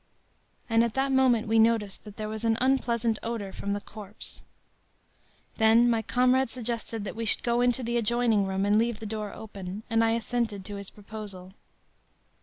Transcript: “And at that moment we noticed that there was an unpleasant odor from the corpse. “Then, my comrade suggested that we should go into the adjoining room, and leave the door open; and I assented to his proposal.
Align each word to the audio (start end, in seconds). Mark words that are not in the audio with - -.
“And 0.67 0.83
at 0.83 0.95
that 0.95 1.11
moment 1.11 1.47
we 1.47 1.59
noticed 1.59 2.05
that 2.05 2.17
there 2.17 2.27
was 2.27 2.43
an 2.43 2.57
unpleasant 2.59 3.19
odor 3.21 3.53
from 3.53 3.73
the 3.73 3.79
corpse. 3.79 4.41
“Then, 5.57 5.87
my 5.87 6.01
comrade 6.01 6.49
suggested 6.49 7.03
that 7.03 7.15
we 7.15 7.23
should 7.23 7.43
go 7.43 7.61
into 7.61 7.83
the 7.83 7.97
adjoining 7.97 8.47
room, 8.47 8.65
and 8.65 8.79
leave 8.79 8.99
the 8.99 9.05
door 9.05 9.31
open; 9.31 9.83
and 9.91 10.03
I 10.03 10.13
assented 10.13 10.65
to 10.65 10.77
his 10.77 10.89
proposal. 10.89 11.53